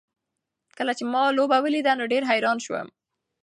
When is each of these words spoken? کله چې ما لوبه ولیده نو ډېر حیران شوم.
کله 0.77 0.91
چې 0.97 1.03
ما 1.13 1.21
لوبه 1.37 1.57
ولیده 1.61 1.93
نو 1.99 2.03
ډېر 2.13 2.23
حیران 2.31 2.57
شوم. 2.65 2.87